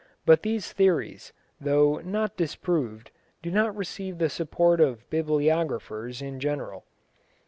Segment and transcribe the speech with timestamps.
[0.25, 3.11] But these theories, though not disproved,
[3.43, 6.85] do not receive the support of bibliographers in general.